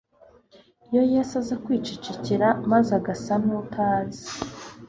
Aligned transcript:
Iyo 0.89 1.03
Yesu 1.13 1.33
aza 1.41 1.55
kwicecekera, 1.63 2.47
maze 2.71 2.91
agasa 2.99 3.33
n'utazi 3.43 4.25